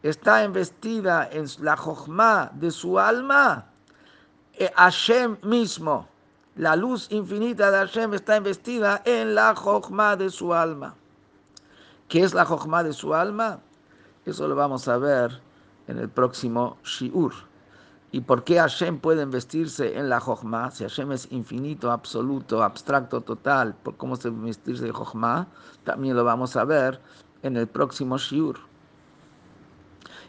está 0.03 0.45
investida 0.45 1.29
en 1.31 1.47
la 1.61 1.77
jojma 1.77 2.51
de 2.55 2.71
su 2.71 2.99
alma, 2.99 3.67
eh, 4.55 4.71
Hashem 4.77 5.37
mismo, 5.43 6.09
la 6.57 6.75
luz 6.77 7.07
infinita 7.11 7.71
de 7.71 7.79
Hashem 7.79 8.15
está 8.15 8.37
investida 8.37 9.03
en 9.05 9.35
la 9.35 9.55
jojma 9.55 10.17
de 10.17 10.31
su 10.31 10.53
alma. 10.53 10.95
¿Qué 12.09 12.23
es 12.23 12.35
la 12.35 12.45
jojma 12.45 12.83
de 12.83 12.93
su 12.93 13.15
alma? 13.15 13.61
Eso 14.25 14.49
lo 14.49 14.57
vamos 14.57 14.89
a 14.89 14.99
ver 14.99 15.41
en 15.87 15.99
el 15.99 16.09
próximo 16.09 16.77
Shiur. 16.85 17.33
¿Y 18.11 18.21
por 18.23 18.43
qué 18.45 18.59
Hashem 18.59 18.99
puede 18.99 19.25
vestirse 19.27 19.99
en 19.99 20.09
la 20.09 20.19
Jochma? 20.19 20.71
Si 20.71 20.83
Hashem 20.83 21.13
es 21.13 21.31
infinito, 21.31 21.91
absoluto, 21.91 22.63
abstracto, 22.63 23.21
total, 23.21 23.75
¿por 23.83 23.97
cómo 23.97 24.17
se 24.17 24.31
vestirse 24.31 24.85
de 24.85 24.93
Jochma? 24.93 25.47
También 25.85 26.17
lo 26.17 26.25
vamos 26.25 26.57
a 26.57 26.65
ver 26.65 27.01
en 27.43 27.57
el 27.57 27.67
próximo 27.67 28.17
Shiur. 28.17 28.68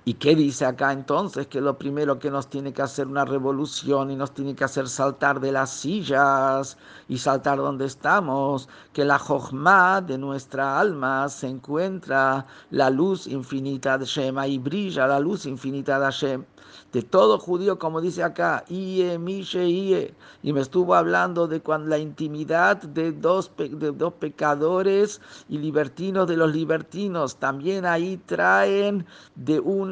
¿Y 0.05 0.13
qué 0.15 0.35
dice 0.35 0.65
acá 0.65 0.91
entonces? 0.93 1.47
Que 1.47 1.61
lo 1.61 1.77
primero 1.77 2.19
que 2.19 2.31
nos 2.31 2.49
tiene 2.49 2.73
que 2.73 2.81
hacer 2.81 3.07
una 3.07 3.25
revolución 3.25 4.11
y 4.11 4.15
nos 4.15 4.33
tiene 4.33 4.55
que 4.55 4.63
hacer 4.63 4.87
saltar 4.87 5.39
de 5.39 5.51
las 5.51 5.71
sillas 5.71 6.77
y 7.07 7.17
saltar 7.17 7.57
donde 7.57 7.85
estamos, 7.85 8.69
que 8.93 9.03
la 9.05 9.19
Jochma 9.19 10.01
de 10.01 10.17
nuestra 10.17 10.79
alma 10.79 11.27
se 11.29 11.47
encuentra 11.47 12.45
la 12.71 12.89
luz 12.89 13.27
infinita 13.27 13.97
de 13.97 14.05
Shema 14.05 14.47
y 14.47 14.57
brilla 14.57 15.05
la 15.05 15.19
luz 15.19 15.45
infinita 15.45 15.99
de 15.99 16.05
Hashem 16.05 16.45
de 16.91 17.03
todo 17.03 17.37
judío, 17.37 17.77
como 17.77 18.01
dice 18.01 18.23
acá, 18.23 18.63
Ie, 18.69 19.17
Mishe, 19.19 19.67
Ie. 19.67 20.13
Y 20.41 20.53
me 20.53 20.61
estuvo 20.61 20.95
hablando 20.95 21.47
de 21.47 21.61
cuando 21.61 21.89
la 21.89 21.99
intimidad 21.99 22.77
de 22.77 23.11
dos, 23.11 23.51
de 23.57 23.91
dos 23.91 24.13
pecadores 24.13 25.21
y 25.47 25.57
libertinos 25.59 26.27
de 26.27 26.37
los 26.37 26.51
libertinos. 26.51 27.35
También 27.37 27.85
ahí 27.85 28.17
traen 28.25 29.05
de 29.35 29.59
un 29.59 29.88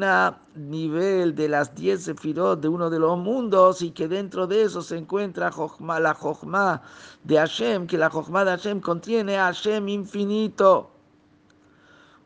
nivel 0.54 1.34
de 1.34 1.48
las 1.48 1.74
diez 1.74 2.04
sefirot 2.04 2.60
de 2.60 2.68
uno 2.68 2.90
de 2.90 2.98
los 2.98 3.18
mundos 3.18 3.82
y 3.82 3.90
que 3.90 4.08
dentro 4.08 4.46
de 4.46 4.62
eso 4.62 4.82
se 4.82 4.96
encuentra 4.96 5.50
la 5.50 6.14
Jochma 6.14 6.82
de 7.24 7.36
Hashem, 7.36 7.86
que 7.86 7.98
la 7.98 8.10
Jochma 8.10 8.44
de 8.44 8.50
Hashem 8.52 8.80
contiene 8.80 9.36
Hashem 9.36 9.88
infinito. 9.88 10.90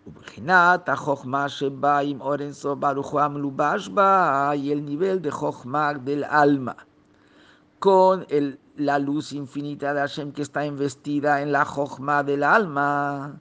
Y 0.07 0.41
el 4.71 4.85
nivel 4.85 5.23
de 5.23 5.31
Jochma 5.31 5.95
del 5.95 6.25
alma, 6.25 6.77
con 7.79 8.27
la 8.77 8.99
luz 8.99 9.33
infinita 9.33 9.93
de 9.95 10.01
Hashem 10.01 10.33
que 10.33 10.43
está 10.43 10.65
investida 10.65 11.43
en 11.43 11.53
la 11.53 11.65
Jochma 11.65 12.23
del 12.23 12.43
alma, 12.43 13.41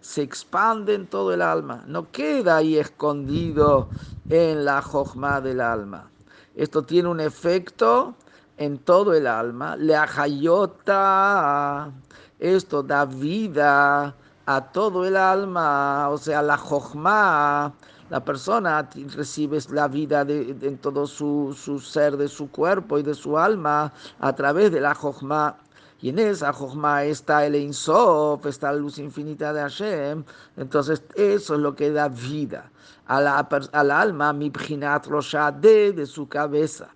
se 0.00 0.22
expande 0.22 0.94
en 0.94 1.06
todo 1.08 1.32
el 1.32 1.42
alma, 1.42 1.82
no 1.86 2.10
queda 2.12 2.58
ahí 2.58 2.78
escondido 2.78 3.88
en 4.28 4.64
la 4.64 4.80
Jochma 4.80 5.40
del 5.40 5.60
alma. 5.60 6.08
Esto 6.54 6.82
tiene 6.82 7.08
un 7.08 7.18
efecto 7.18 8.14
en 8.58 8.78
todo 8.78 9.12
el 9.12 9.26
alma, 9.26 9.74
le 9.74 9.96
ajayota, 9.96 11.90
esto 12.38 12.82
da 12.82 13.04
vida 13.04 14.14
a 14.46 14.60
todo 14.72 15.04
el 15.04 15.16
alma, 15.16 16.08
o 16.10 16.18
sea, 16.18 16.42
la 16.42 16.56
jojma, 16.56 17.72
la 18.10 18.24
persona 18.24 18.88
recibe 19.16 19.58
la 19.70 19.88
vida 19.88 20.24
de, 20.24 20.50
en 20.60 20.78
todo 20.78 21.06
su, 21.06 21.54
ser, 21.82 22.16
de 22.16 22.28
su 22.28 22.50
cuerpo 22.50 22.98
y 22.98 23.02
de 23.02 23.14
su 23.14 23.38
alma 23.38 23.92
a 24.20 24.32
través 24.34 24.70
de 24.70 24.80
la 24.80 24.94
jojma. 24.94 25.56
Y 26.02 26.10
en 26.10 26.18
esa 26.18 26.52
jojma 26.52 27.04
está 27.04 27.46
el 27.46 27.56
Insof, 27.56 28.44
está 28.44 28.72
la 28.72 28.78
luz 28.78 28.98
infinita 28.98 29.52
de 29.52 29.62
Hashem. 29.62 30.24
Entonces, 30.56 31.02
eso 31.14 31.54
es 31.54 31.60
lo 31.60 31.74
que 31.74 31.90
da 31.90 32.08
vida 32.08 32.70
a 33.06 33.20
la, 33.20 33.38
al 33.72 33.90
alma, 33.90 34.32
mi 34.32 34.50
de, 34.50 35.92
de 35.92 36.06
su 36.06 36.28
cabeza 36.28 36.88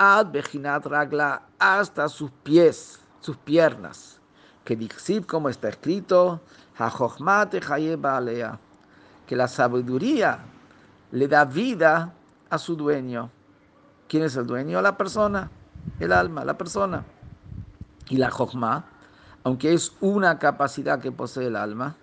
ad 0.00 0.32
Bejinat 0.32 0.86
Ragla 0.86 1.42
hasta 1.58 2.08
sus 2.08 2.30
pies, 2.42 2.98
sus 3.20 3.36
piernas. 3.36 4.18
Que 4.64 4.74
dice 4.74 5.22
como 5.22 5.50
está 5.50 5.68
escrito, 5.68 6.40
que 9.26 9.36
la 9.36 9.46
sabiduría 9.46 10.38
le 11.12 11.28
da 11.28 11.44
vida 11.44 12.14
a 12.48 12.56
su 12.56 12.76
dueño. 12.76 13.30
¿Quién 14.08 14.22
es 14.22 14.36
el 14.36 14.46
dueño? 14.46 14.80
La 14.80 14.96
persona, 14.96 15.50
el 15.98 16.12
alma, 16.12 16.46
la 16.46 16.56
persona. 16.56 17.04
Y 18.10 18.18
la 18.18 18.30
jochma, 18.30 18.84
aunque 19.44 19.72
es 19.72 19.92
una 20.00 20.38
capacidad 20.38 21.00
que 21.00 21.12
posee 21.12 21.46
el 21.46 21.56
alma, 21.56 21.96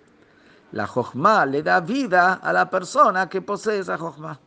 la 0.72 0.86
jochma 0.86 1.46
le 1.46 1.62
da 1.62 1.80
vida 1.80 2.34
a 2.34 2.52
la 2.52 2.68
persona 2.68 3.28
que 3.28 3.40
posee 3.40 3.78
esa 3.78 3.96
jochma. 3.96 4.40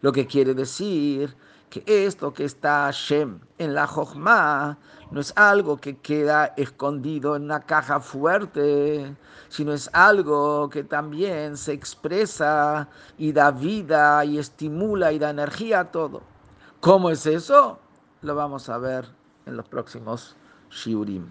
Lo 0.00 0.10
que 0.10 0.26
quiere 0.26 0.54
decir 0.54 1.36
que 1.70 1.84
esto 1.86 2.34
que 2.34 2.44
está 2.44 2.86
Hashem 2.86 3.38
en 3.58 3.74
la 3.74 3.86
Jochma 3.86 4.76
no 5.10 5.20
es 5.20 5.32
algo 5.36 5.76
que 5.76 5.98
queda 5.98 6.46
escondido 6.56 7.36
en 7.36 7.44
una 7.44 7.60
caja 7.60 8.00
fuerte, 8.00 9.14
sino 9.48 9.72
es 9.72 9.88
algo 9.92 10.68
que 10.68 10.82
también 10.82 11.56
se 11.56 11.72
expresa 11.72 12.88
y 13.18 13.32
da 13.32 13.52
vida 13.52 14.24
y 14.24 14.38
estimula 14.38 15.12
y 15.12 15.18
da 15.18 15.30
energía 15.30 15.80
a 15.80 15.90
todo. 15.90 16.22
¿Cómo 16.80 17.10
es 17.10 17.24
eso? 17.26 17.78
Lo 18.22 18.34
vamos 18.34 18.68
a 18.68 18.78
ver 18.78 19.06
en 19.46 19.56
los 19.56 19.68
próximos 19.68 20.36
shiurim. 20.70 21.30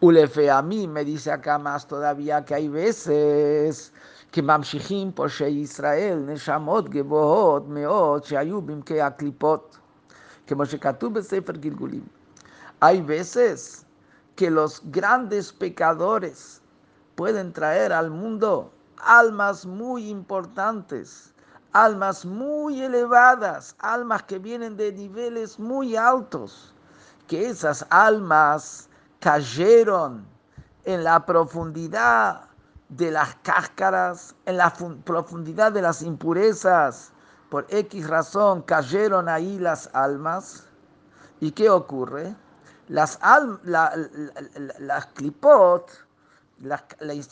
Ulefe 0.00 0.48
a 0.50 0.62
mí 0.62 0.86
me 0.86 1.04
dice 1.04 1.32
acá 1.32 1.58
más 1.58 1.86
todavía 1.86 2.44
que 2.44 2.54
hay 2.54 2.68
veces 2.68 3.92
que 4.30 4.42
mamshihim 4.42 5.12
por 5.12 5.30
Israel, 5.40 6.24
neshamot 6.26 6.88
gebohot 6.88 7.66
meot 7.66 8.24
shayubim 8.26 8.82
que 8.82 9.02
aklipot, 9.02 9.80
que 10.46 10.54
Moshe 10.54 10.78
Katub 10.78 11.20
Sefer 11.20 11.58
Gilgulim. 11.60 12.04
Hay 12.80 13.02
veces 13.02 13.84
que 14.36 14.50
los 14.50 14.80
grandes 14.92 15.52
pecadores 15.52 16.62
pueden 17.16 17.52
traer 17.52 17.92
al 17.92 18.10
mundo 18.10 18.70
almas 18.98 19.66
muy 19.66 20.08
importantes, 20.08 21.34
almas 21.72 22.24
muy 22.24 22.82
elevadas, 22.82 23.74
almas 23.80 24.22
que 24.24 24.38
vienen 24.38 24.76
de 24.76 24.92
niveles 24.92 25.58
muy 25.58 25.96
altos 25.96 26.72
que 27.28 27.48
esas 27.48 27.86
almas 27.90 28.88
cayeron 29.20 30.26
en 30.84 31.04
la 31.04 31.24
profundidad 31.24 32.48
de 32.88 33.10
las 33.10 33.36
cáscaras, 33.42 34.34
en 34.46 34.56
la 34.56 34.72
profundidad 35.04 35.70
de 35.70 35.82
las 35.82 36.02
impurezas, 36.02 37.12
por 37.50 37.66
X 37.68 38.08
razón 38.08 38.62
cayeron 38.62 39.28
ahí 39.28 39.58
las 39.58 39.90
almas. 39.94 40.64
¿Y 41.40 41.52
qué 41.52 41.70
ocurre? 41.70 42.34
Las, 42.88 43.18
las 43.62 45.06
clipot, 45.14 45.90
las, 46.58 46.82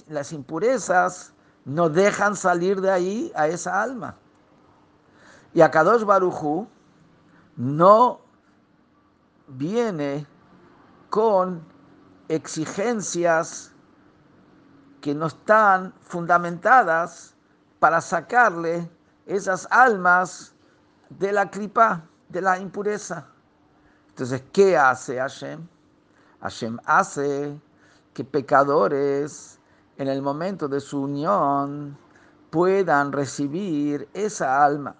las, 0.08 0.32
impurezas, 0.32 1.32
no 1.64 1.88
dejan 1.88 2.36
salir 2.36 2.80
de 2.80 2.90
ahí 2.90 3.32
a 3.34 3.48
esa 3.48 3.82
alma. 3.82 4.16
Y 5.54 5.62
a 5.62 5.70
Kadosh 5.70 6.04
Barujú 6.04 6.68
no 7.56 8.25
viene 9.48 10.26
con 11.10 11.64
exigencias 12.28 13.72
que 15.00 15.14
no 15.14 15.26
están 15.26 15.94
fundamentadas 16.00 17.34
para 17.78 18.00
sacarle 18.00 18.90
esas 19.26 19.68
almas 19.70 20.54
de 21.10 21.32
la 21.32 21.50
clipa, 21.50 22.02
de 22.28 22.40
la 22.40 22.58
impureza. 22.58 23.26
Entonces, 24.08 24.42
¿qué 24.52 24.76
hace 24.76 25.18
Hashem? 25.18 25.66
Hashem 26.40 26.78
hace 26.84 27.60
que 28.14 28.24
pecadores 28.24 29.60
en 29.98 30.08
el 30.08 30.22
momento 30.22 30.68
de 30.68 30.80
su 30.80 31.02
unión 31.02 31.96
puedan 32.50 33.12
recibir 33.12 34.08
esa 34.14 34.64
alma, 34.64 34.96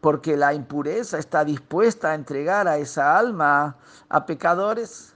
porque 0.00 0.36
la 0.36 0.54
impureza 0.54 1.18
está 1.18 1.44
dispuesta 1.44 2.10
a 2.10 2.14
entregar 2.14 2.68
a 2.68 2.78
esa 2.78 3.18
alma 3.18 3.76
a 4.08 4.26
pecadores 4.26 5.14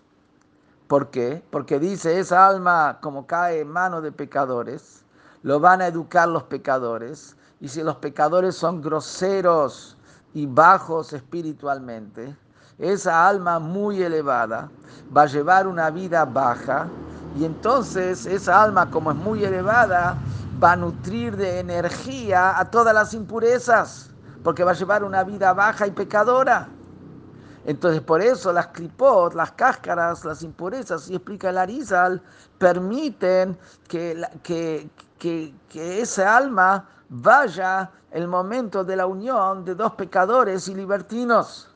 ¿Por 0.86 1.10
qué? 1.10 1.42
Porque 1.50 1.78
dice, 1.78 2.20
esa 2.20 2.46
alma 2.46 2.98
como 3.00 3.26
cae 3.26 3.60
en 3.60 3.68
manos 3.68 4.02
de 4.02 4.12
pecadores, 4.12 5.02
lo 5.42 5.58
van 5.58 5.80
a 5.80 5.86
educar 5.86 6.28
los 6.28 6.42
pecadores. 6.42 7.36
Y 7.60 7.68
si 7.68 7.82
los 7.82 7.96
pecadores 7.96 8.54
son 8.54 8.82
groseros 8.82 9.96
y 10.34 10.44
bajos 10.46 11.14
espiritualmente, 11.14 12.36
esa 12.78 13.26
alma 13.26 13.58
muy 13.58 14.02
elevada 14.02 14.68
va 15.16 15.22
a 15.22 15.26
llevar 15.26 15.66
una 15.66 15.90
vida 15.90 16.24
baja 16.26 16.86
y 17.36 17.44
entonces 17.44 18.26
esa 18.26 18.62
alma 18.62 18.90
como 18.90 19.10
es 19.10 19.16
muy 19.16 19.44
elevada 19.44 20.18
va 20.62 20.72
a 20.72 20.76
nutrir 20.76 21.36
de 21.36 21.60
energía 21.60 22.58
a 22.58 22.70
todas 22.70 22.92
las 22.92 23.14
impurezas 23.14 24.10
porque 24.44 24.62
va 24.62 24.70
a 24.72 24.74
llevar 24.74 25.02
una 25.02 25.24
vida 25.24 25.52
baja 25.54 25.86
y 25.88 25.90
pecadora. 25.90 26.68
Entonces, 27.64 28.02
por 28.02 28.20
eso 28.20 28.52
las 28.52 28.68
clipot, 28.68 29.34
las 29.34 29.52
cáscaras, 29.52 30.24
las 30.24 30.42
impurezas, 30.42 31.08
y 31.08 31.14
explica 31.14 31.48
el 31.48 31.56
Arizal, 31.56 32.22
permiten 32.58 33.58
que, 33.88 34.22
que, 34.42 34.90
que, 35.18 35.54
que 35.70 36.02
ese 36.02 36.24
alma 36.24 36.86
vaya 37.08 37.90
el 38.10 38.28
momento 38.28 38.84
de 38.84 38.96
la 38.96 39.06
unión 39.06 39.64
de 39.64 39.74
dos 39.74 39.94
pecadores 39.94 40.68
y 40.68 40.74
libertinos. 40.74 41.70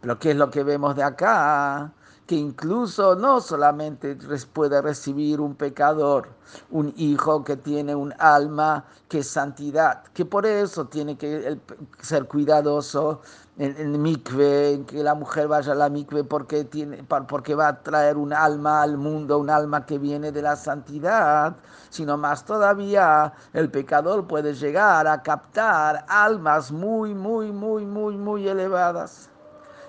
Pero 0.00 0.16
¿qué 0.16 0.30
es 0.30 0.36
lo 0.36 0.48
que 0.48 0.62
vemos 0.62 0.94
de 0.94 1.02
acá? 1.02 1.92
Que 2.28 2.36
incluso 2.36 3.14
no 3.14 3.40
solamente 3.40 4.14
puede 4.52 4.82
recibir 4.82 5.40
un 5.40 5.54
pecador, 5.54 6.28
un 6.70 6.92
hijo 6.98 7.42
que 7.42 7.56
tiene 7.56 7.94
un 7.94 8.12
alma 8.18 8.84
que 9.08 9.20
es 9.20 9.28
santidad, 9.28 10.02
que 10.12 10.26
por 10.26 10.44
eso 10.44 10.84
tiene 10.88 11.16
que 11.16 11.58
ser 12.02 12.26
cuidadoso 12.26 13.22
en 13.56 13.74
el 13.78 13.98
mikve, 13.98 14.84
que 14.86 15.02
la 15.02 15.14
mujer 15.14 15.48
vaya 15.48 15.72
a 15.72 15.74
la 15.74 15.88
mikve 15.88 16.22
porque, 16.22 16.64
tiene, 16.64 17.02
porque 17.02 17.54
va 17.54 17.68
a 17.68 17.82
traer 17.82 18.18
un 18.18 18.34
alma 18.34 18.82
al 18.82 18.98
mundo, 18.98 19.38
un 19.38 19.48
alma 19.48 19.86
que 19.86 19.96
viene 19.98 20.30
de 20.30 20.42
la 20.42 20.56
santidad, 20.56 21.56
sino 21.88 22.18
más 22.18 22.44
todavía 22.44 23.32
el 23.54 23.70
pecador 23.70 24.26
puede 24.26 24.52
llegar 24.52 25.06
a 25.06 25.22
captar 25.22 26.04
almas 26.06 26.72
muy, 26.72 27.14
muy, 27.14 27.52
muy, 27.52 27.86
muy, 27.86 28.18
muy 28.18 28.46
elevadas 28.46 29.30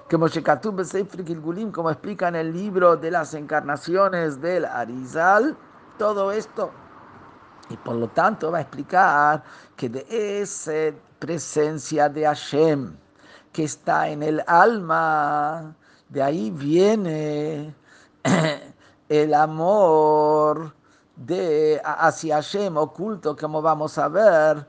como 0.09 0.27
Gilgulim, 0.27 1.71
como 1.71 1.91
explica 1.91 2.27
en 2.29 2.35
el 2.35 2.51
libro 2.51 2.97
de 2.97 3.11
las 3.11 3.33
encarnaciones 3.33 4.41
del 4.41 4.65
Arizal, 4.65 5.55
todo 5.97 6.31
esto. 6.31 6.71
Y 7.69 7.77
por 7.77 7.95
lo 7.95 8.07
tanto 8.07 8.51
va 8.51 8.57
a 8.57 8.61
explicar 8.61 9.43
que 9.75 9.89
de 9.89 10.05
esa 10.09 10.95
presencia 11.19 12.09
de 12.09 12.25
Hashem 12.25 12.95
que 13.53 13.65
está 13.65 14.09
en 14.09 14.23
el 14.23 14.43
alma, 14.47 15.75
de 16.07 16.23
ahí 16.23 16.49
viene 16.49 17.75
el 19.09 19.33
amor 19.33 20.73
de 21.15 21.79
hacia 21.83 22.35
Hashem 22.37 22.77
oculto, 22.77 23.35
como 23.35 23.61
vamos 23.61 23.97
a 23.97 24.07
ver 24.07 24.67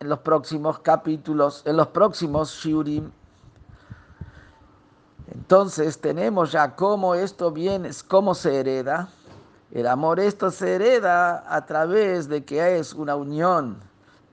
en 0.00 0.08
los 0.08 0.18
próximos 0.20 0.80
capítulos, 0.80 1.62
en 1.64 1.76
los 1.76 1.88
próximos 1.88 2.50
shiurim. 2.50 3.12
Entonces 5.32 5.98
tenemos 5.98 6.52
ya 6.52 6.74
cómo 6.74 7.14
esto 7.14 7.50
viene, 7.50 7.90
cómo 8.06 8.34
se 8.34 8.60
hereda. 8.60 9.08
El 9.70 9.86
amor 9.86 10.20
esto 10.20 10.50
se 10.50 10.74
hereda 10.74 11.44
a 11.46 11.66
través 11.66 12.28
de 12.28 12.44
que 12.44 12.78
es 12.78 12.94
una 12.94 13.16
unión 13.16 13.76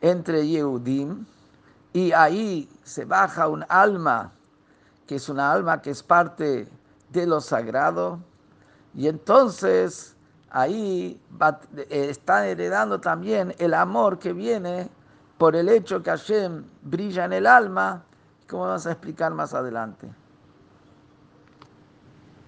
entre 0.01 0.47
Yehudim 0.47 1.25
y 1.91 2.11
ahí 2.13 2.69
se 2.83 3.03
baja 3.03 3.47
un 3.47 3.65
alma, 3.67 4.31
que 5.07 5.15
es 5.15 5.27
una 5.27 5.51
alma 5.51 5.81
que 5.81 5.89
es 5.89 6.01
parte 6.01 6.67
de 7.09 7.25
lo 7.25 7.41
sagrado. 7.41 8.19
Y 8.93 9.07
entonces 9.09 10.15
ahí 10.49 11.19
está 11.89 12.47
heredando 12.47 13.01
también 13.01 13.53
el 13.57 13.73
amor 13.73 14.19
que 14.19 14.31
viene 14.31 14.89
por 15.37 15.57
el 15.57 15.67
hecho 15.67 16.01
que 16.01 16.11
Hashem 16.11 16.63
brilla 16.81 17.25
en 17.25 17.33
el 17.33 17.47
alma, 17.47 18.03
como 18.47 18.63
vamos 18.63 18.87
a 18.87 18.91
explicar 18.91 19.33
más 19.33 19.53
adelante. 19.53 20.07